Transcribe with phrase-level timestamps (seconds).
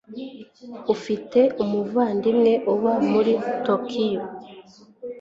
[0.93, 3.33] Afite umuvandimwe uba muri
[3.65, 4.21] Tokiyo.